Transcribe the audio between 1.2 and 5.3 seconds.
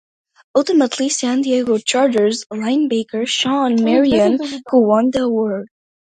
Diego Chargers linebacker Shawne Merriman won the